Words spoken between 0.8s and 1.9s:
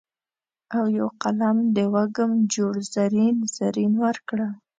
یو قلم د